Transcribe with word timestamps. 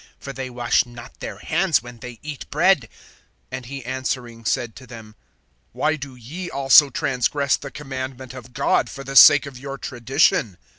For 0.19 0.33
they 0.33 0.49
wash 0.49 0.83
not 0.83 1.19
their 1.19 1.37
hands 1.37 1.83
when 1.83 1.99
they 1.99 2.17
eat 2.23 2.49
bread. 2.49 2.89
(3)And 3.51 3.65
he 3.65 3.85
answering 3.85 4.45
said 4.45 4.75
to 4.77 4.87
them: 4.87 5.13
Why 5.73 5.95
do 5.95 6.15
ye 6.15 6.49
also 6.49 6.89
transgress 6.89 7.55
the 7.55 7.69
commandment 7.69 8.33
of 8.33 8.51
God, 8.53 8.89
for 8.89 9.03
the 9.03 9.15
sake 9.15 9.45
of 9.45 9.59
your 9.59 9.77
tradition? 9.77 10.57